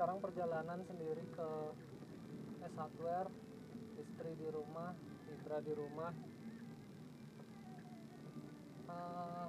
19 0.00 0.16
Mei 0.16 0.16
2019 0.16 0.16
sekarang 0.16 0.24
perjalanan 0.24 0.80
sendiri 0.88 1.24
ke 1.36 1.48
S 2.64 2.72
Hardware 2.72 3.28
istri 4.00 4.32
di 4.32 4.48
rumah 4.48 4.96
Ibra 5.28 5.60
di 5.60 5.76
rumah. 5.76 6.08
Eh, 8.88 9.48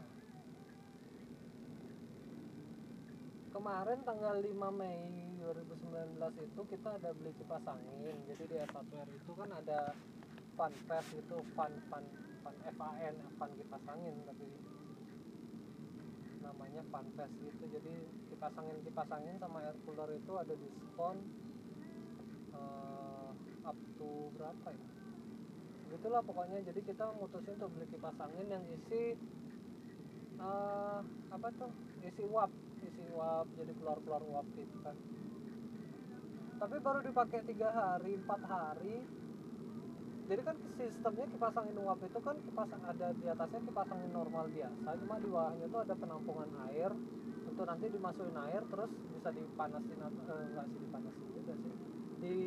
kemarin 3.56 4.00
tanggal 4.04 4.36
5 4.44 4.52
Mei 4.76 5.32
2019 5.40 6.20
itu 6.20 6.62
kita 6.68 7.00
ada 7.00 7.16
beli 7.16 7.32
kipas 7.40 7.64
angin. 7.72 8.20
Jadi 8.28 8.44
di 8.52 8.56
S 8.60 8.76
Hardware 8.76 9.08
itu 9.08 9.32
kan 9.32 9.56
ada 9.56 9.96
fun 10.60 10.76
fest 10.84 11.16
itu 11.16 11.38
fun 11.56 11.72
fun 11.88 12.04
fun 12.44 12.56
FAN 12.76 13.16
fun 13.40 13.52
kipas 13.56 13.84
angin 13.88 14.20
tapi 14.28 14.52
namanya 16.44 16.84
fun 16.92 17.08
fest 17.16 17.40
gitu. 17.40 17.72
Jadi 17.72 18.21
kipas 18.42 18.58
angin 18.58 18.82
kipas 18.82 19.10
angin 19.14 19.38
sama 19.38 19.62
air 19.62 19.78
cooler 19.86 20.18
itu 20.18 20.34
ada 20.34 20.50
diskon 20.58 21.14
eh, 22.58 23.30
up 23.62 23.78
to 24.02 24.34
berapa 24.34 24.68
ya? 24.74 24.88
Gitulah 25.94 26.26
pokoknya. 26.26 26.58
Jadi 26.66 26.82
kita 26.82 27.06
mutusin 27.22 27.54
untuk 27.62 27.70
beli 27.78 27.86
kipas 27.94 28.18
angin 28.18 28.50
yang 28.50 28.66
isi 28.66 29.14
eh, 30.42 31.00
apa 31.30 31.48
tuh? 31.54 31.70
Isi 32.02 32.26
uap 32.34 32.50
isi 32.82 33.04
uap. 33.14 33.46
Jadi 33.62 33.78
keluar 33.78 34.02
keluar 34.02 34.26
uap 34.26 34.46
gitu 34.58 34.78
kan. 34.82 34.98
Tapi 36.58 36.76
baru 36.82 37.06
dipakai 37.06 37.46
tiga 37.46 37.70
hari 37.70 38.18
empat 38.18 38.42
hari. 38.42 39.06
Jadi 40.34 40.42
kan 40.42 40.58
sistemnya 40.82 41.30
kipas 41.30 41.54
angin 41.62 41.78
uap 41.78 42.02
itu 42.02 42.18
kan 42.18 42.42
kipas 42.42 42.74
ada 42.74 43.14
di 43.14 43.26
atasnya 43.30 43.62
kipas 43.70 43.86
angin 43.94 44.10
normal 44.10 44.50
biasa. 44.50 44.98
Cuma 44.98 45.22
di 45.22 45.30
bawahnya 45.30 45.66
itu 45.70 45.78
ada 45.78 45.94
penampungan 45.94 46.50
air 46.74 46.90
untuk 47.52 47.68
nanti 47.68 47.92
dimasukin 47.92 48.38
air 48.48 48.64
terus 48.72 48.92
bisa 49.12 49.30
dipanasin 49.36 50.00
atau 50.00 50.24
eh, 50.32 50.48
enggak 50.48 50.66
sih 50.72 50.80
dipanasin 50.80 51.28
juga 51.36 51.54
sih. 51.60 51.74
Di 52.24 52.38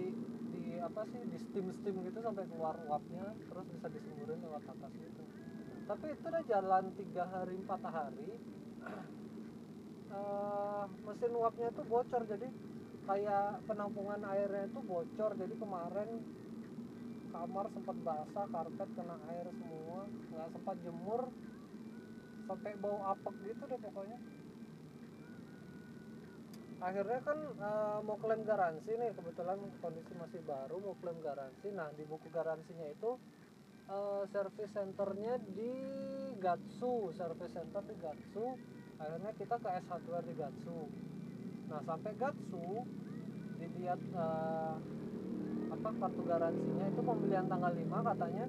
di 0.55 0.63
apa 0.81 1.03
sih 1.13 1.21
di 1.29 1.39
steam 1.39 1.67
steam 1.77 2.01
gitu 2.09 2.19
sampai 2.25 2.49
keluar 2.49 2.75
uapnya 2.89 3.37
terus 3.53 3.67
bisa 3.69 3.87
disemburin 3.93 4.41
lewat 4.41 4.65
atas 4.65 4.93
gitu. 4.97 5.23
Tapi 5.85 6.07
itu 6.17 6.25
udah 6.25 6.45
jalan 6.49 6.85
tiga 6.97 7.25
hari 7.29 7.55
empat 7.61 7.83
hari 7.85 8.31
eh, 10.17 10.85
mesin 11.05 11.33
uapnya 11.37 11.69
itu 11.69 11.83
bocor. 11.85 12.23
Jadi 12.25 12.49
kayak 13.05 13.61
penampungan 13.69 14.21
airnya 14.25 14.65
itu 14.65 14.81
bocor. 14.81 15.31
Jadi 15.37 15.55
kemarin 15.61 16.09
kamar 17.35 17.67
sempat 17.77 17.97
basah 18.07 18.47
karpet 18.49 18.89
kena 18.95 19.17
air 19.29 19.47
semua 19.53 20.07
nggak 20.07 20.49
sempat 20.55 20.77
jemur 20.87 21.23
sampai 22.47 22.73
bau 22.79 23.01
apek 23.11 23.35
gitu 23.43 23.63
deh 23.67 23.81
pokoknya 23.83 24.19
akhirnya 26.85 27.21
kan 27.25 27.39
eh, 27.57 27.99
mau 28.05 28.21
klaim 28.21 28.45
garansi 28.45 28.93
nih 28.93 29.17
kebetulan 29.17 29.57
kondisi 29.81 30.13
masih 30.21 30.41
baru 30.45 30.77
mau 30.85 30.95
klaim 31.01 31.17
garansi. 31.25 31.73
Nah 31.73 31.89
di 31.97 32.05
buku 32.05 32.29
garansinya 32.29 32.85
itu 32.93 33.17
eh, 33.89 34.23
service 34.29 34.73
centernya 34.77 35.41
di 35.49 35.73
Gatsu 36.37 37.17
service 37.17 37.57
center 37.57 37.83
di 37.89 37.97
Gatsu. 37.97 38.47
Akhirnya 39.01 39.33
kita 39.35 39.57
ke 39.57 39.69
S 39.81 39.87
Hardware 39.89 40.29
di 40.29 40.35
Gatsu. 40.37 40.79
Nah 41.73 41.81
sampai 41.89 42.13
Gatsu 42.21 42.69
dilihat 43.57 44.01
eh, 44.05 44.75
apa 45.73 45.89
kartu 45.97 46.23
garansinya 46.23 46.87
itu 46.87 47.01
pembelian 47.01 47.49
tanggal 47.49 47.73
5 47.73 48.11
katanya. 48.13 48.47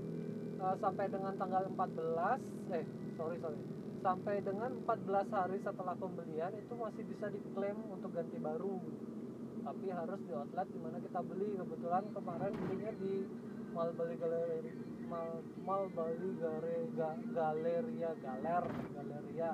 Eh, 0.55 0.75
sampai 0.79 1.05
dengan 1.11 1.33
tanggal 1.35 1.63
14 1.67 2.39
eh 2.71 2.83
sorry 3.19 3.37
sorry 3.43 3.59
sampai 4.05 4.37
dengan 4.45 4.69
14 4.85 5.33
hari 5.33 5.57
setelah 5.65 5.97
pembelian 5.97 6.53
itu 6.53 6.77
masih 6.77 7.01
bisa 7.09 7.25
diklaim 7.33 7.73
untuk 7.89 8.13
ganti 8.13 8.37
baru. 8.37 8.77
Tapi 9.65 9.89
harus 9.89 10.21
di 10.29 10.33
outlet 10.37 10.69
di 10.69 10.77
mana 10.77 11.01
kita 11.01 11.25
beli. 11.25 11.57
Kebetulan 11.57 12.05
kemarin 12.13 12.53
belinya 12.53 12.91
di 13.01 13.25
Mal 13.73 13.89
Bali 13.97 14.15
Galeri 14.21 14.71
Mal, 15.09 15.41
Mal 15.65 15.83
Bali 15.97 16.29
Gare, 16.37 16.77
Ga- 16.93 17.25
Galeria 17.33 18.11
Galer 18.21 18.65
Galeria. 18.93 19.51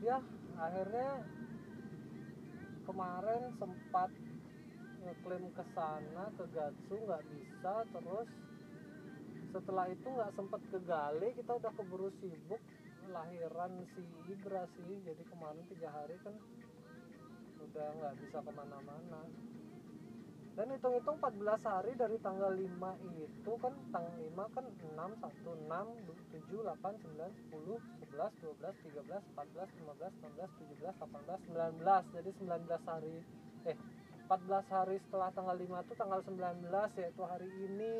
Ya 0.00 0.16
akhirnya 0.56 1.08
kemarin 2.88 3.42
sempat 3.60 4.10
ngeklaim 5.04 5.44
ke 5.52 5.64
sana 5.76 6.24
ke 6.40 6.44
Gatsu 6.56 6.96
nggak 7.04 7.24
bisa. 7.28 7.74
Terus 7.92 8.28
setelah 9.54 9.86
itu 9.86 10.02
nggak 10.02 10.34
sempet 10.34 10.60
ke 10.74 10.78
Gale 10.82 11.28
kita 11.38 11.52
udah 11.54 11.72
keburu 11.78 12.10
sibuk. 12.18 12.58
Lahiran 13.14 13.72
si 13.94 14.02
Ibra 14.26 14.66
sih 14.74 14.98
jadi 15.06 15.22
kemarin 15.30 15.62
tiga 15.70 15.94
hari 15.94 16.18
kan 16.26 16.34
udah 17.62 17.86
nggak 18.02 18.14
bisa 18.18 18.42
ke 18.42 18.50
mana-mana. 18.50 19.22
Dan 20.54 20.70
hitung-hitung 20.70 21.18
14 21.18 21.66
hari 21.66 21.98
dari 21.98 22.14
tanggal 22.22 22.54
5 22.54 22.62
itu 23.18 23.52
kan 23.58 23.74
tanggal 23.90 24.14
5 24.22 24.54
kan 24.54 24.66
6, 24.70 24.86
1, 24.86 25.66
6, 25.66 26.06
7, 26.30 26.62
8, 26.62 26.94
9, 26.94 27.26
10, 27.50 27.74
11, 28.14 28.30
12, 28.38 28.70
13, 28.94 29.18
14, 29.34 29.66
15, 29.82 30.14
16, 30.22 30.46
17, 30.62 30.94
18, 30.94 31.42
19 31.50 32.14
jadi 32.14 32.30
19 32.38 32.70
hari 32.86 33.16
eh 33.66 33.76
14 34.30 34.62
hari 34.70 34.96
setelah 35.02 35.28
tanggal 35.34 35.56
5 35.58 35.84
itu 35.84 35.94
tanggal 35.98 36.20
19 36.22 37.02
yaitu 37.02 37.22
hari 37.26 37.50
ini 37.50 37.94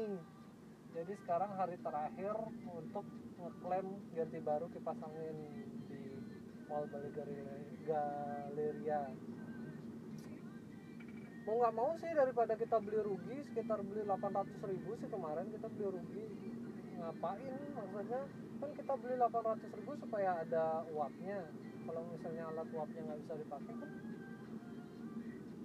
jadi 0.94 1.12
sekarang 1.26 1.50
hari 1.58 1.74
terakhir 1.82 2.38
untuk 2.70 3.02
ngeklaim 3.42 3.98
ganti 4.14 4.38
baru 4.38 4.70
kipas 4.70 5.02
angin 5.02 5.36
di 5.90 6.22
Mall 6.70 6.86
Bali 6.86 7.10
Galeria- 7.10 7.74
mau 11.44 11.60
nggak 11.60 11.76
mau 11.76 11.92
sih 12.00 12.08
daripada 12.16 12.56
kita 12.56 12.80
beli 12.80 13.04
rugi 13.04 13.36
sekitar 13.52 13.84
beli 13.84 14.00
800 14.08 14.64
ribu 14.64 14.96
sih 14.96 15.08
kemarin 15.12 15.44
kita 15.52 15.68
beli 15.68 15.92
rugi. 15.92 16.24
Ngapain 16.96 17.52
maksudnya? 17.76 18.24
Kan 18.64 18.70
kita 18.72 18.92
beli 18.96 19.14
800 19.20 19.76
ribu 19.76 19.92
supaya 20.00 20.40
ada 20.40 20.88
uapnya. 20.88 21.44
Kalau 21.84 22.00
misalnya 22.08 22.48
alat 22.48 22.68
uapnya 22.72 23.00
nggak 23.04 23.20
bisa 23.28 23.34
dipakai 23.44 23.74
kan 23.76 23.90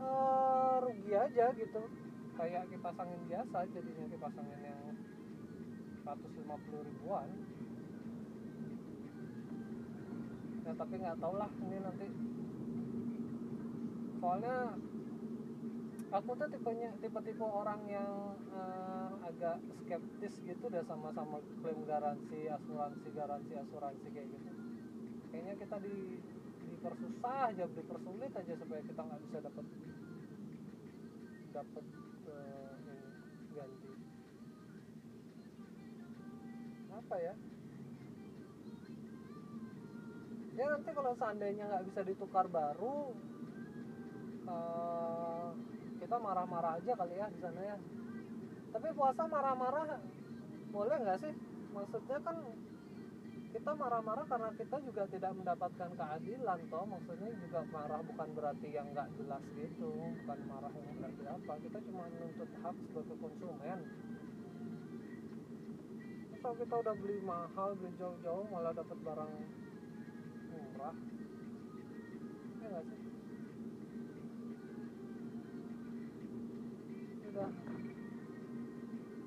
eh, 0.03 0.75
rugi 0.83 1.13
aja 1.15 1.45
gitu. 1.55 1.81
Kayak 2.35 2.67
kipas 2.67 2.99
angin 2.99 3.21
biasa 3.31 3.57
jadinya 3.71 4.05
kipas 4.11 4.35
angin 4.35 4.61
yang 4.67 4.98
150 6.09 6.89
ribuan. 6.89 7.29
Ya 10.65 10.71
tapi 10.73 10.93
nggak 10.97 11.17
tau 11.21 11.33
lah 11.37 11.51
ini 11.61 11.77
nanti. 11.77 12.07
Soalnya 14.17 14.73
aku 16.09 16.29
tuh 16.33 16.49
tipenya 16.49 16.89
tipe-tipe 16.97 17.45
orang 17.45 17.81
yang 17.85 18.33
eh, 18.49 19.09
agak 19.29 19.61
skeptis 19.85 20.41
gitu 20.41 20.63
udah 20.65 20.81
sama-sama 20.89 21.37
klaim 21.61 21.85
garansi 21.85 22.49
asuransi 22.49 23.07
garansi 23.13 23.53
asuransi 23.53 24.07
kayak 24.09 24.27
gitu. 24.33 24.49
Kayaknya 25.29 25.53
kita 25.61 25.77
di 25.85 25.97
dipersusah 26.69 27.53
aja 27.53 27.65
dipersulit 27.69 28.31
aja 28.33 28.53
supaya 28.55 28.81
kita 28.81 29.01
nggak 29.03 29.21
bisa 29.27 29.37
dapat 29.45 29.65
dapat 31.49 31.83
apa 37.09 37.17
ya? 37.25 37.33
Ya 40.53 40.65
nanti 40.69 40.89
kalau 40.93 41.17
seandainya 41.17 41.65
nggak 41.65 41.85
bisa 41.89 42.01
ditukar 42.05 42.45
baru 42.45 43.17
eh, 44.45 45.49
kita 46.05 46.21
marah-marah 46.21 46.77
aja 46.77 46.93
kali 46.93 47.17
ya 47.17 47.25
di 47.33 47.41
sana 47.41 47.61
ya. 47.65 47.77
Tapi 48.69 48.93
puasa 48.93 49.25
marah-marah 49.25 49.97
boleh 50.69 50.97
nggak 51.01 51.17
sih? 51.25 51.33
Maksudnya 51.73 52.21
kan 52.21 52.45
kita 53.57 53.71
marah-marah 53.73 54.29
karena 54.29 54.53
kita 54.53 54.77
juga 54.85 55.09
tidak 55.09 55.33
mendapatkan 55.33 55.89
keadilan 55.89 56.59
toh. 56.69 56.85
Maksudnya 56.85 57.33
juga 57.41 57.65
marah 57.73 58.05
bukan 58.05 58.29
berarti 58.37 58.69
yang 58.69 58.85
nggak 58.93 59.09
jelas 59.17 59.41
gitu 59.57 59.89
bukan 59.97 60.39
marah 60.45 60.73
yang 60.77 60.93
berarti 61.01 61.25
apa. 61.25 61.53
Kita 61.57 61.77
cuma 61.89 62.05
menuntut 62.05 62.49
hak 62.61 62.75
sebagai 62.85 63.17
konsumen 63.17 63.79
Masa 66.49 66.65
kita 66.65 66.81
udah 66.81 66.95
beli 66.97 67.21
mahal 67.21 67.77
beli 67.77 67.93
jauh-jauh 68.01 68.41
malah 68.49 68.73
dapat 68.73 68.97
barang 69.05 69.33
murah. 70.49 70.95
Ya 72.57 72.65
nggak 72.73 72.83
sih? 72.89 72.99
Udah. 77.29 77.49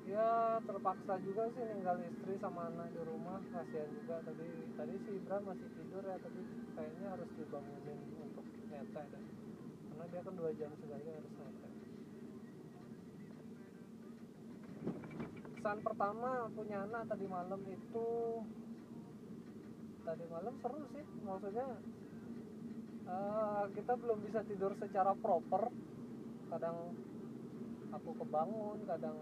Ya 0.03 0.59
terpaksa 0.67 1.13
juga 1.23 1.47
sih 1.55 1.63
ninggal 1.63 1.95
istri 2.11 2.35
sama 2.43 2.67
anak 2.67 2.91
di 2.91 2.99
rumah. 3.07 3.39
Kasihan 3.55 3.87
juga. 3.87 4.19
Tadi 4.27 4.75
tadi 4.75 4.93
si 5.07 5.11
Ibra 5.15 5.39
masih 5.47 5.69
tidur 5.79 6.03
ya. 6.03 6.19
Tapi 6.19 6.43
kayaknya 6.75 7.07
harus 7.07 7.29
dibangunin 7.39 7.99
untuk 8.19 8.43
nyetek 8.67 9.05
deh. 9.15 9.23
Karena 9.95 10.03
dia 10.11 10.19
kan 10.27 10.33
dua 10.35 10.51
jam 10.59 10.75
sekali 10.75 11.07
harus 11.07 11.31
nyetek 11.39 11.72
kesan 15.63 15.79
pertama 15.79 16.51
punya 16.59 16.83
anak 16.83 17.07
tadi 17.07 17.23
malam 17.23 17.63
itu 17.63 18.11
tadi 20.03 20.27
malam 20.27 20.59
seru 20.59 20.83
sih 20.91 21.07
maksudnya 21.23 21.79
eh, 23.07 23.63
kita 23.71 23.95
belum 23.95 24.27
bisa 24.27 24.43
tidur 24.43 24.75
secara 24.75 25.15
proper 25.15 25.71
kadang 26.51 26.91
aku 27.95 28.11
kebangun 28.11 28.83
kadang 28.83 29.15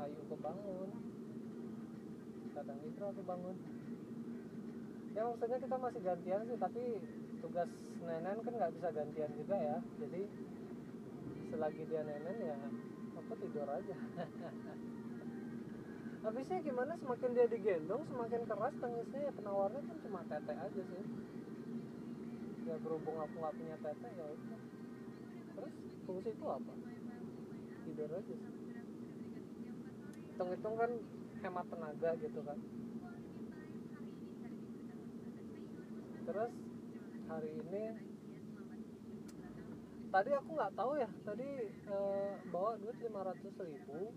Ayu 0.00 0.20
kebangun 0.32 0.88
kadang 2.56 2.78
Indra 2.88 3.12
kebangun 3.12 3.56
ya 5.12 5.20
maksudnya 5.20 5.58
kita 5.68 5.76
masih 5.76 6.00
gantian 6.00 6.42
sih 6.48 6.56
tapi 6.56 6.82
tugas 7.44 7.68
nenen 8.08 8.40
kan 8.40 8.52
nggak 8.56 8.72
bisa 8.72 8.88
gantian 8.88 9.32
juga 9.36 9.56
ya. 9.60 9.76
Jadi 10.00 10.22
selagi 11.52 11.82
dia 11.92 12.02
nenen 12.08 12.36
ya 12.40 12.56
aku 13.20 13.36
tidur 13.36 13.68
aja 13.68 13.96
habisnya 16.28 16.60
gimana 16.60 16.92
semakin 17.00 17.32
dia 17.32 17.48
digendong 17.48 18.04
semakin 18.04 18.44
keras 18.44 18.76
tangisnya 18.84 19.20
ya 19.24 19.32
penawarnya 19.32 19.80
kan 19.80 19.96
cuma 20.04 20.20
tete 20.28 20.52
aja 20.52 20.82
sih. 20.84 21.04
Ya 22.68 22.76
berhubung 22.84 23.16
aku 23.16 23.34
nggak 23.40 23.56
punya 23.56 23.76
tete 23.80 24.08
ya 24.12 24.26
udah. 24.28 24.60
Terus 25.56 25.74
fungsi 26.04 26.28
itu 26.36 26.44
apa? 26.44 26.72
Tidur 27.88 28.12
aja 28.12 28.20
sih. 28.28 28.40
Hitung-hitung 30.28 30.76
kan 30.76 30.90
hemat 31.40 31.66
tenaga 31.72 32.10
gitu 32.20 32.40
kan. 32.44 32.58
Terus 36.28 36.52
hari 37.24 37.50
ini 37.56 37.84
tadi 40.12 40.30
aku 40.36 40.50
nggak 40.52 40.76
tahu 40.76 40.92
ya 41.00 41.08
tadi 41.24 41.48
eh, 41.72 42.32
bawa 42.52 42.76
duit 42.76 43.00
500 43.00 43.64
ribu 43.64 44.12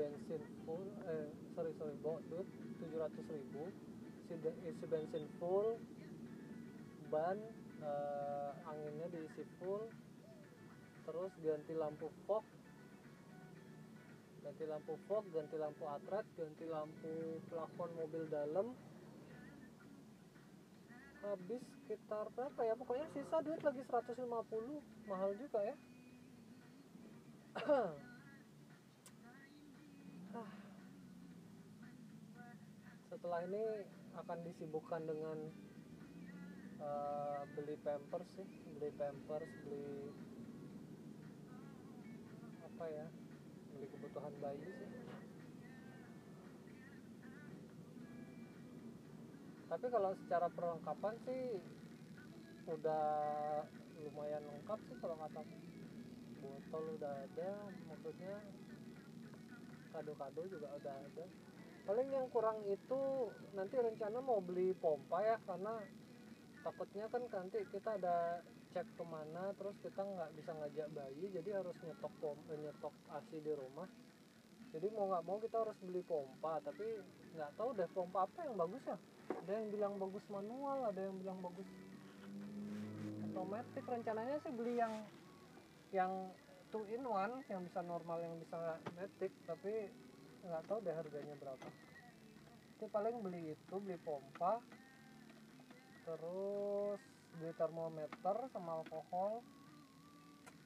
bensin 0.00 0.40
full 0.64 0.88
eh 1.04 1.28
sorry 1.52 1.76
sorry 1.76 1.92
bawa 2.00 2.24
duit 2.32 2.48
700 2.80 3.20
ribu. 3.36 3.68
Isi, 4.32 4.48
isi 4.64 4.84
bensin 4.88 5.28
full 5.36 5.76
ban 7.12 7.36
eh, 7.84 8.50
anginnya 8.64 9.12
diisi 9.12 9.44
full 9.60 9.84
terus 11.04 11.32
ganti 11.44 11.76
lampu 11.76 12.08
fog. 12.24 12.44
Ganti 14.40 14.64
lampu 14.64 14.96
fog 15.04 15.24
ganti 15.36 15.56
lampu 15.60 15.84
atret 15.84 16.24
ganti 16.40 16.64
lampu 16.64 17.36
plafon 17.52 17.90
mobil 18.00 18.24
dalam. 18.32 18.72
Habis 21.20 21.60
sekitar 21.84 22.32
berapa 22.32 22.60
ya? 22.64 22.72
Pokoknya 22.72 23.04
sisa 23.12 23.44
duit 23.44 23.60
lagi 23.60 23.84
150 23.84 24.24
mahal 25.04 25.36
juga 25.36 25.60
ya 25.60 25.76
setelah 33.20 33.44
ini 33.52 33.84
akan 34.16 34.38
disibukkan 34.48 35.04
dengan 35.04 35.36
eh, 36.80 37.40
beli 37.52 37.76
pampers 37.84 38.24
sih 38.32 38.48
beli 38.72 38.88
pampers 38.96 39.52
beli 39.60 40.08
apa 42.64 42.84
ya 42.88 43.06
beli 43.76 43.86
kebutuhan 43.92 44.32
bayi 44.40 44.64
sih. 44.64 44.90
Tapi 49.68 49.86
kalau 49.92 50.16
secara 50.24 50.48
perlengkapan 50.48 51.14
sih 51.28 51.60
udah 52.72 53.04
lumayan 54.00 54.40
lengkap 54.48 54.80
sih 54.88 54.96
kalau 54.96 55.20
kata 55.20 55.44
botol 56.40 56.84
udah 56.96 57.14
ada 57.28 57.50
maksudnya 57.84 58.32
kado-kado 59.92 60.40
juga 60.48 60.72
udah 60.72 60.96
ada 61.04 61.24
paling 61.88 62.08
yang 62.12 62.26
kurang 62.30 62.60
itu 62.68 63.00
nanti 63.56 63.76
rencana 63.80 64.18
mau 64.20 64.38
beli 64.38 64.76
pompa 64.76 65.20
ya 65.24 65.36
karena 65.48 65.80
takutnya 66.60 67.08
kan 67.08 67.22
nanti 67.32 67.58
kita 67.72 67.96
ada 67.96 68.44
cek 68.70 68.86
ke 68.94 69.04
mana 69.08 69.50
terus 69.58 69.74
kita 69.82 69.98
nggak 70.04 70.30
bisa 70.38 70.54
ngajak 70.54 70.88
bayi 70.94 71.24
jadi 71.34 71.58
harus 71.58 71.74
nyetok 71.82 72.12
pom 72.22 72.38
eh, 72.52 72.58
nyetok 72.60 72.94
asi 73.16 73.36
di 73.42 73.52
rumah. 73.56 73.88
Jadi 74.70 74.86
mau 74.94 75.10
nggak 75.10 75.26
mau 75.26 75.42
kita 75.42 75.56
harus 75.66 75.74
beli 75.82 76.02
pompa 76.06 76.62
tapi 76.62 76.86
nggak 77.34 77.50
tahu 77.58 77.74
deh 77.74 77.90
pompa 77.90 78.22
apa 78.22 78.38
yang 78.46 78.54
bagus 78.54 78.82
ya. 78.86 78.96
Ada 79.30 79.52
yang 79.58 79.68
bilang 79.74 79.94
bagus 79.98 80.24
manual 80.30 80.78
ada 80.86 81.00
yang 81.00 81.16
bilang 81.18 81.38
bagus 81.42 81.68
otomatis. 83.26 83.82
Rencananya 83.82 84.36
sih 84.46 84.52
beli 84.54 84.78
yang 84.78 84.94
yang 85.90 86.12
two 86.70 86.86
in 86.86 87.02
one 87.02 87.42
yang 87.50 87.66
bisa 87.66 87.82
normal 87.82 88.22
yang 88.22 88.38
bisa 88.38 88.78
matic 88.94 89.34
tapi 89.42 89.90
nggak 90.44 90.64
tahu 90.68 90.78
deh 90.84 90.94
harganya 90.96 91.34
berapa. 91.36 91.68
Itu 92.76 92.84
paling 92.88 93.16
beli 93.20 93.52
itu 93.52 93.76
beli 93.76 93.96
pompa 94.00 94.56
terus 96.08 97.00
beli 97.36 97.52
termometer 97.54 98.36
sama 98.52 98.80
alkohol. 98.80 99.44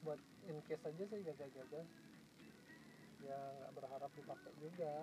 Buat 0.03 0.19
in 0.47 0.57
case 0.69 0.85
aja 0.87 1.03
sih 1.11 1.21
jaga-jaga. 1.27 1.81
Ya 3.19 3.35
nggak 3.35 3.73
berharap 3.75 4.11
dipakai 4.15 4.53
juga. 4.63 4.93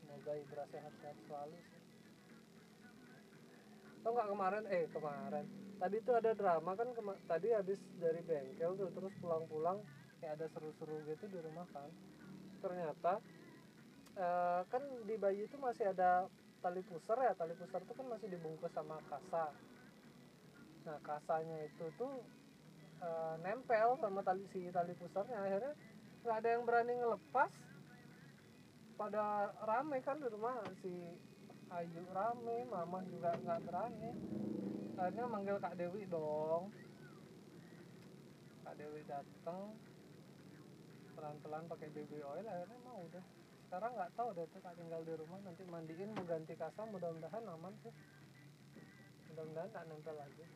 Semoga 0.00 0.32
Ibra 0.36 0.64
sehat-sehat 0.68 1.16
selalu 1.24 1.56
tau 4.04 4.12
nggak 4.12 4.30
kemarin? 4.36 4.64
Eh 4.68 4.84
kemarin. 4.92 5.44
Tadi 5.80 5.96
tuh 6.04 6.14
ada 6.20 6.30
drama 6.36 6.76
kan 6.76 6.88
kema- 6.92 7.20
tadi 7.24 7.48
habis 7.56 7.80
dari 7.96 8.20
bengkel 8.20 8.76
tuh 8.76 8.92
terus 8.92 9.12
pulang-pulang 9.24 9.80
kayak 10.20 10.36
ada 10.36 10.46
seru-seru 10.52 11.00
gitu 11.08 11.24
di 11.32 11.40
rumah 11.40 11.64
kan. 11.72 11.88
Ternyata 12.60 13.16
eh, 14.14 14.60
kan 14.70 14.82
di 15.06 15.14
bayi 15.18 15.46
itu 15.46 15.56
masih 15.58 15.90
ada 15.90 16.30
tali 16.62 16.80
pusar 16.80 17.20
ya 17.20 17.36
tali 17.36 17.52
pusar 17.52 17.84
itu 17.84 17.92
kan 17.92 18.06
masih 18.08 18.28
dibungkus 18.30 18.72
sama 18.72 18.96
kasa. 19.10 19.52
Nah 20.88 20.98
kasanya 21.02 21.66
itu 21.66 21.86
tuh 21.98 22.24
eh, 23.02 23.34
nempel 23.42 23.98
sama 23.98 24.22
tali 24.22 24.46
si 24.48 24.70
tali 24.70 24.94
pusarnya. 24.94 25.38
Akhirnya 25.38 25.74
nggak 26.24 26.36
ada 26.40 26.48
yang 26.48 26.64
berani 26.64 26.94
ngelepas. 26.98 27.52
Pada 28.94 29.50
rame 29.66 29.98
kan 30.06 30.22
di 30.22 30.28
rumah 30.30 30.62
si 30.78 30.94
Ayu 31.74 32.06
rame 32.14 32.62
mama 32.70 33.02
juga 33.10 33.34
nggak 33.34 33.60
berani. 33.66 34.12
Akhirnya 34.94 35.26
manggil 35.26 35.58
Kak 35.58 35.74
Dewi 35.74 36.06
dong. 36.06 36.70
Kak 38.62 38.78
Dewi 38.78 39.02
datang 39.10 39.74
pelan-pelan 41.14 41.64
pakai 41.70 41.88
baby 41.94 42.18
oil 42.20 42.42
akhirnya 42.42 42.78
mau 42.82 42.98
udah 43.06 43.24
sekarang 43.66 43.92
nggak 43.96 44.12
tahu 44.14 44.28
deh 44.36 44.46
tuh 44.52 44.60
Kak 44.62 44.74
tinggal 44.78 45.02
di 45.02 45.14
rumah 45.18 45.38
nanti 45.42 45.62
mandiin 45.66 46.10
mau 46.14 46.24
ganti 46.28 46.54
kasa 46.54 46.86
mudah-mudahan 46.86 47.44
aman 47.48 47.74
sih 47.82 47.94
mudah-mudahan 49.34 49.70
tak 49.74 49.84
nempel 49.90 50.14
lagi. 50.14 50.46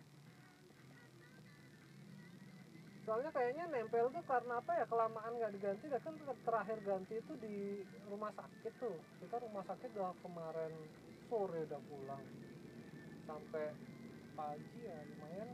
Soalnya 3.03 3.33
kayaknya 3.35 3.65
nempel 3.73 4.07
tuh 4.13 4.23
karena 4.23 4.61
apa 4.61 4.73
ya 4.79 4.87
kelamaan 4.87 5.33
nggak 5.35 5.53
diganti 5.57 5.85
dah 5.91 5.99
kan 5.99 6.15
ter- 6.15 6.43
terakhir 6.47 6.79
ganti 6.87 7.15
itu 7.19 7.33
di 7.43 7.83
rumah 8.07 8.31
sakit 8.37 8.73
tuh. 8.79 8.95
Kita 9.19 9.37
rumah 9.43 9.65
sakit 9.67 9.91
udah 9.99 10.15
kemarin 10.23 10.73
sore 11.27 11.67
udah 11.67 11.83
pulang. 11.91 12.23
Sampai 13.27 13.67
pagi 14.39 14.79
ya 14.87 14.95
lumayan 14.95 15.51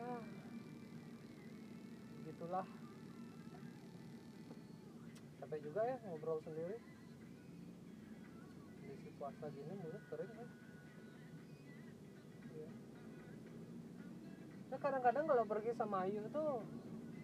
ah 0.00 0.24
gitulah 2.24 2.66
capek 5.46 5.62
juga 5.62 5.78
ya 5.86 5.94
ngobrol 6.02 6.42
sendiri. 6.42 6.74
Kondisi 8.82 9.10
puasa 9.14 9.46
gini 9.54 9.78
mulut 9.78 10.02
kering 10.10 10.32
kan 10.34 10.48
Iya. 12.50 12.70
Nah 14.74 14.78
kadang-kadang 14.82 15.24
kalau 15.30 15.44
pergi 15.46 15.70
sama 15.78 16.02
Ayu 16.02 16.26
tuh 16.34 16.66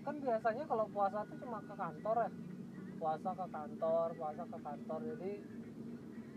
kan 0.07 0.15
biasanya 0.23 0.71
kalau 0.71 0.87
puasa 0.95 1.27
tuh 1.27 1.39
cuma 1.43 1.59
ke 1.67 1.75
kantor 1.75 2.17
ya. 2.23 2.31
Puasa 3.03 3.29
ke 3.35 3.47
kantor 3.51 4.07
puasa 4.15 4.43
ke 4.47 4.59
kantor. 4.71 5.01
Jadi 5.03 5.33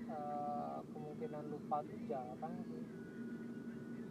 eh, 0.10 0.78
kemungkinan 0.90 1.44
lupa 1.54 1.86
tuh 1.86 2.02
jarang 2.10 2.56
sih. 2.66 2.86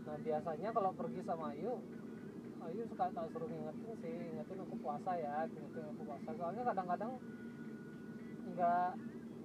Nah 0.07 0.16
biasanya 0.23 0.71
kalau 0.71 0.95
pergi 0.95 1.26
sama 1.26 1.50
Ayu 1.59 1.75
Ayu 2.71 2.87
suka 2.87 3.11
tak 3.11 3.26
suruh 3.35 3.50
ngingetin 3.50 3.93
sih 3.99 4.14
ingetin 4.31 4.62
aku 4.62 4.78
puasa 4.78 5.19
ya 5.19 5.43
ingetin 5.50 5.90
aku 5.90 6.07
puasa. 6.07 6.31
Soalnya 6.38 6.62
kadang-kadang 6.71 7.19
nggak 8.54 8.90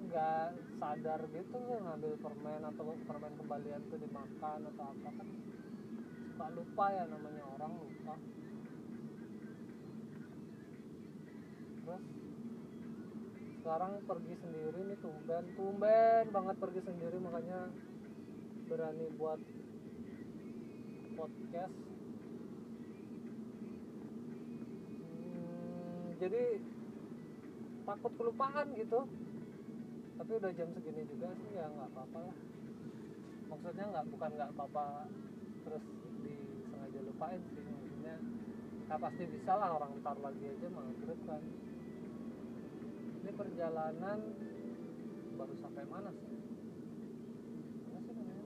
nggak 0.06 0.46
sadar 0.78 1.20
gitu 1.34 1.58
ngambil 1.58 2.14
permen 2.22 2.62
atau 2.62 2.94
permen 3.10 3.34
kembalian 3.42 3.82
tuh 3.90 3.98
dimakan 3.98 4.60
atau 4.70 4.86
apa 4.86 5.10
kan? 5.18 5.28
Suka 6.30 6.48
lupa 6.54 6.86
ya 6.94 7.04
namanya 7.10 7.44
orang 7.58 7.74
lupa. 7.74 8.16
Terus 11.84 12.04
sekarang 13.60 13.92
pergi 14.06 14.34
sendiri 14.40 14.80
nih 14.88 15.00
tumben 15.02 15.44
tumben 15.58 16.24
banget 16.30 16.56
pergi 16.62 16.82
sendiri 16.86 17.18
makanya 17.18 17.60
berani 18.70 19.06
buat 19.18 19.42
podcast. 21.18 21.76
Hmm, 25.02 26.16
jadi 26.22 26.44
takut 27.90 28.14
kelupaan 28.22 28.68
gitu. 28.78 29.00
Tapi 30.22 30.32
udah 30.38 30.52
jam 30.54 30.70
segini 30.78 31.02
juga 31.10 31.34
sih 31.34 31.50
ya 31.58 31.66
nggak 31.66 31.90
apa-apa 31.90 32.20
lah. 32.30 32.38
Maksudnya 33.50 33.86
nggak 33.90 34.06
bukan 34.14 34.30
nggak 34.38 34.52
apa-apa 34.54 34.86
terus 35.66 35.86
disengaja 36.22 37.00
lupain 37.04 37.42
sih 37.52 37.66
maksudnya 37.66 38.16
ya 38.90 38.96
pasti 38.98 39.24
bisa 39.30 39.54
lah 39.58 39.70
orang 39.82 39.92
ntar 40.06 40.18
lagi 40.22 40.46
aja 40.46 40.68
maghrib 40.70 41.20
kan. 41.26 41.44
Ini 43.20 43.32
perjalanan 43.34 44.20
baru 45.34 45.54
sampai 45.58 45.86
mana 45.90 46.12
sih? 46.14 46.38
Mana 47.90 48.00
sih 48.06 48.14
namanya? 48.14 48.46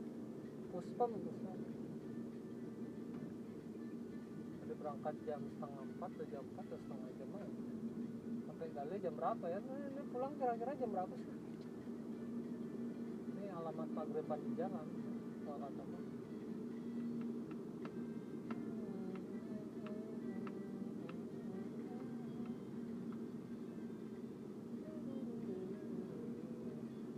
Puspem 0.72 1.10
puspem 1.20 1.58
berangkat 4.84 5.16
jam 5.24 5.40
setengah 5.40 5.84
empat 5.96 6.12
atau 6.12 6.26
jam 6.28 6.44
empat 6.44 6.66
atau 6.68 6.80
setengah 6.84 7.10
jam 7.16 7.30
ya 7.32 7.73
Gali 8.74 8.98
jam 8.98 9.14
berapa 9.14 9.46
ya? 9.46 9.60
Nah, 9.62 9.78
ini 9.86 10.02
pulang 10.10 10.34
kira-kira 10.42 10.74
jam 10.74 10.90
berapa 10.90 11.14
sih? 11.14 11.36
Ini 13.38 13.46
alamat 13.54 13.90
maghriban 13.94 14.40
di 14.42 14.52
jalan 14.58 14.88
kalau 15.46 15.58
kataku 15.62 15.98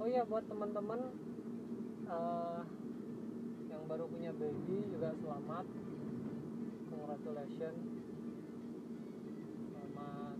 oh 0.05 0.07
iya 0.12 0.21
buat 0.21 0.45
teman-teman 0.45 1.01
eh, 2.05 2.62
yang 3.74 3.83
baru 3.89 4.05
punya 4.05 4.29
baby 4.38 4.85
juga 4.93 5.17
selamat. 5.17 5.65
Congratulations 6.93 7.94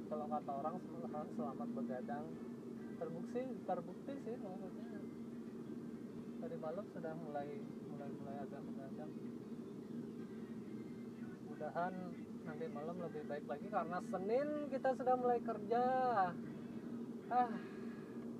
kalau 0.06 0.26
kata 0.30 0.52
orang 0.54 0.76
selamat 0.86 1.28
selamat 1.34 1.70
begadang. 1.74 2.26
Terbukti 2.96 3.42
terbukti 3.66 4.14
sih 4.24 4.36
maksudnya. 4.40 5.02
Tadi 6.40 6.56
malam 6.62 6.86
sudah 6.94 7.14
mulai 7.26 7.50
mulai 7.90 8.10
mulai 8.22 8.36
agak 8.46 8.62
begadang. 8.64 9.12
Mudahan 11.50 11.94
nanti 12.46 12.66
malam 12.70 12.98
lebih 13.02 13.24
baik 13.26 13.46
lagi 13.50 13.68
karena 13.68 13.98
Senin 14.14 14.48
kita 14.70 14.90
sudah 14.94 15.16
mulai 15.18 15.40
kerja. 15.42 15.84
Ah 17.34 17.52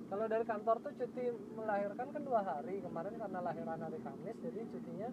kalau 0.06 0.26
dari 0.30 0.44
kantor 0.46 0.76
tuh 0.86 0.92
cuti 1.02 1.24
melahirkan 1.58 2.06
kan 2.14 2.22
dua 2.22 2.40
hari. 2.46 2.78
Kemarin 2.78 3.14
karena 3.18 3.38
lahiran 3.42 3.80
hari 3.82 3.98
Kamis 4.06 4.38
jadi 4.38 4.60
cutinya 4.70 5.10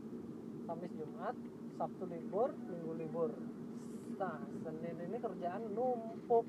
Kamis 0.69 0.93
Jumat 0.93 1.35
Sabtu 1.81 2.05
libur 2.05 2.53
Minggu 2.69 2.93
libur 2.93 3.31
nah 4.17 4.37
Senin 4.61 4.97
ini 5.09 5.17
kerjaan 5.17 5.73
numpuk. 5.73 6.45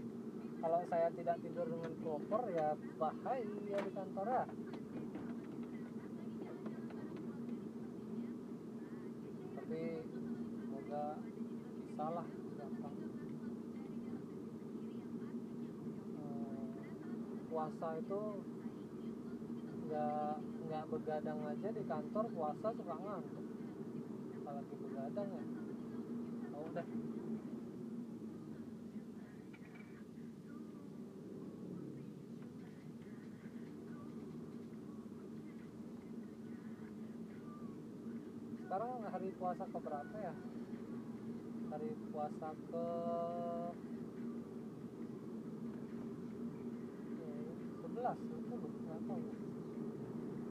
Kalau 0.65 0.81
saya 0.89 1.13
tidak 1.13 1.37
tidur 1.45 1.69
dengan 1.69 1.93
proper 2.01 2.43
ya 2.57 2.73
bahaya 2.97 3.45
di 3.85 3.91
kantor 3.93 4.27
ya. 4.29 4.45
Tapi 9.61 9.83
semoga 10.65 11.05
bisa 11.85 12.07
lah 12.09 12.29
gampang. 12.57 12.97
Hmm, 16.17 16.69
puasa 17.53 17.89
itu 18.01 18.23
nggak 19.85 20.33
nggak 20.65 20.85
begadang 20.89 21.41
aja 21.45 21.69
di 21.77 21.83
kantor 21.85 22.25
puasa 22.33 22.69
suka 22.73 22.97
ngantuk. 23.05 23.47
Apalagi 24.41 24.75
begadang 24.81 25.29
ya. 25.29 25.45
Oh, 26.57 26.65
udah 26.73 26.87
sekarang 38.75 39.07
hari 39.07 39.31
puasa 39.39 39.71
ke 39.71 39.79
berapa 39.79 40.17
ya? 40.19 40.35
Hari 41.71 41.91
puasa 42.11 42.49
ke 42.59 42.87
sebelas 47.79 48.19
tahu. 49.07 49.23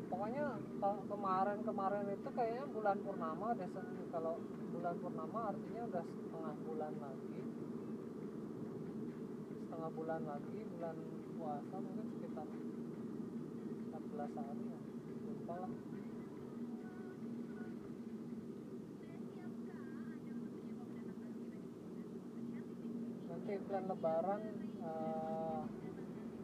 Pokoknya 0.08 0.46
ke- 0.56 1.03
kemarin-kemarin 1.12 2.06
itu 2.15 2.30
kayaknya 2.32 2.63
bulan 2.72 2.98
purnama 3.03 3.48
deh 3.60 3.68
kalau 4.08 4.39
bulan 4.72 4.96
purnama 5.03 5.39
artinya 5.51 5.84
udah 5.84 6.06
setengah 6.08 6.56
bulan 6.63 6.94
lagi. 7.03 7.44
Setengah 9.68 9.92
bulan 10.00 10.22
lagi 10.24 10.60
bulan 10.72 10.96
puasa 11.36 11.75
mungkin 11.75 12.08
sekitar 12.15 12.48
14 13.92 14.32
hari 14.32 14.63
ya 14.72 14.80
lupa 15.27 15.56
lah 15.60 15.74
nanti 23.44 23.60
plan 23.68 23.84
lebaran 23.92 24.40
eh, 24.80 25.62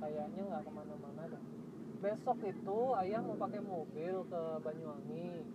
kayaknya 0.03 0.41
nggak 0.51 0.63
ke 0.67 0.71
mana-mana 0.75 1.31
dah. 1.31 1.43
Besok 2.03 2.43
itu 2.43 2.79
ayah 2.99 3.23
mau 3.23 3.39
pakai 3.39 3.63
mobil 3.63 4.27
ke 4.27 4.41
Banyuwangi. 4.59 5.47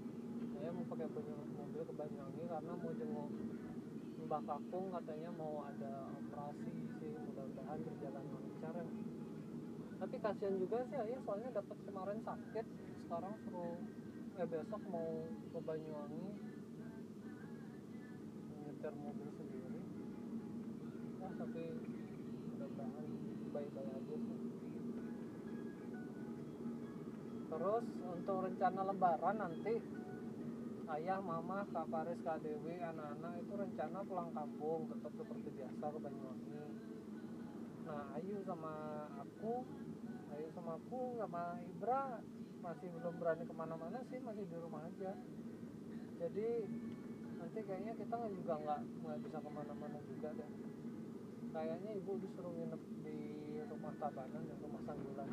Ayah 0.57 0.73
mau 0.73 0.89
pakai 0.89 1.05
mobil 1.05 1.83
ke 1.85 1.93
Banyuwangi 2.01 2.45
karena 2.49 2.73
mau 2.73 2.93
jenguk 2.97 3.29
Mbah 4.25 4.41
Kakung 4.49 4.89
katanya 4.89 5.29
mau 5.37 5.69
ada 5.69 6.17
operasi 6.17 6.73
sih 6.97 7.13
mudah-mudahan 7.13 7.77
berjalan 7.93 8.25
lancar 8.25 8.75
ya. 8.81 8.87
Tapi 10.01 10.17
kasihan 10.25 10.57
juga 10.57 10.81
sih 10.89 10.97
ayah 10.97 11.21
soalnya 11.29 11.61
dapat 11.61 11.77
kemarin 11.85 12.25
sakit 12.25 12.67
sekarang 13.05 13.37
suruh 13.45 13.77
eh 14.41 14.47
besok 14.49 14.81
mau 14.89 15.29
ke 15.29 15.61
Banyuwangi. 15.61 16.29
Nyetir 18.65 18.97
mobil 18.97 19.29
sendiri 19.37 19.53
tapi 21.45 21.61
mudah-mudahan 22.57 23.05
baik-baik 23.53 23.91
aja 23.93 24.17
terus 27.53 27.85
untuk 28.01 28.37
rencana 28.49 28.81
lebaran 28.89 29.37
nanti 29.37 29.75
ayah, 30.85 31.21
mama, 31.21 31.69
kak 31.69 31.85
Paris, 31.93 32.17
kak 32.25 32.41
Dewi, 32.41 32.81
anak-anak 32.81 33.45
itu 33.45 33.53
rencana 33.57 33.99
pulang 34.09 34.33
kampung 34.33 34.89
tetap 34.89 35.13
seperti 35.17 35.49
biasa 35.53 35.85
ke 35.85 35.99
Banyuwangi. 36.01 36.65
Nah 37.85 38.17
Ayu 38.17 38.41
sama 38.49 38.73
aku 39.21 39.69
Ayu 40.33 40.49
sama 40.57 40.81
aku 40.81 41.21
sama 41.21 41.61
Ibra 41.61 42.25
masih 42.65 42.89
belum 42.89 43.21
berani 43.21 43.45
ke 43.45 43.53
mana-mana 43.53 44.01
sih 44.09 44.17
masih 44.25 44.49
di 44.49 44.57
rumah 44.57 44.89
aja. 44.89 45.13
Jadi 46.25 46.49
nanti 47.37 47.61
kayaknya 47.69 47.93
kita 48.01 48.17
juga 48.33 48.55
nggak 48.57 48.81
nggak 49.05 49.19
bisa 49.29 49.39
ke 49.45 49.51
mana-mana 49.53 49.99
juga 50.09 50.33
deh 50.33 50.63
kayaknya 51.54 51.90
ibu 52.02 52.18
disuruh 52.18 52.50
nginep 52.50 52.82
di 53.06 53.18
rumah 53.70 53.94
Tabanan 54.02 54.42
dan 54.42 54.58
rumah 54.58 54.82
Sanggulan. 54.82 55.30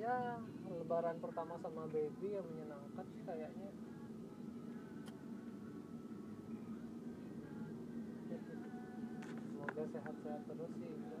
Ya 0.00 0.40
lebaran 0.64 1.20
pertama 1.20 1.60
sama 1.60 1.84
baby 1.92 2.28
yang 2.32 2.48
menyenangkan 2.48 3.04
sih 3.12 3.22
kayaknya. 3.28 3.68
Semoga 9.60 9.82
sehat-sehat 9.92 10.42
terus 10.48 10.72
sih 10.80 11.19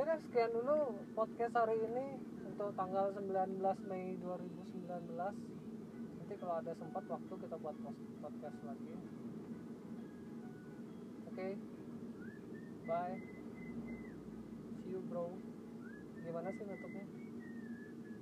Ya 0.00 0.08
udah 0.08 0.20
sekian 0.24 0.48
dulu 0.56 0.96
podcast 1.12 1.60
hari 1.60 1.76
ini 1.76 2.16
untuk 2.48 2.72
tanggal 2.72 3.12
19 3.20 3.60
Mei 3.84 4.16
2019. 4.24 4.96
Nanti 5.12 6.34
kalau 6.40 6.56
ada 6.56 6.72
sempat 6.72 7.04
waktu 7.04 7.34
kita 7.36 7.56
buat 7.60 7.76
podcast 8.24 8.58
lagi. 8.64 8.96
Oke. 11.28 11.48
Bye. 12.88 13.20
See 14.80 14.96
you 14.96 15.04
bro. 15.04 15.36
Gimana 16.24 16.48
sih 16.48 16.64
nutupnya? 16.64 17.04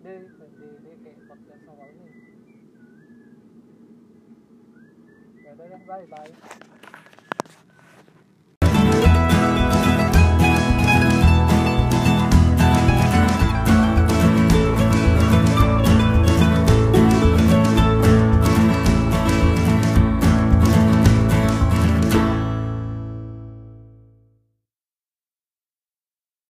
D, 0.03 0.07
D, 0.35 0.63
D 0.83 0.87
kayak 0.99 1.19
podcast 1.31 1.63
awalnya. 1.71 2.11
Ya 5.47 5.51
udah 5.55 5.79
bye 5.87 6.07
bye. 6.11 6.78